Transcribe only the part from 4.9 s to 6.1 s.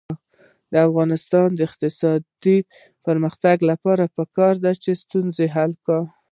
ستونزه حل کړو.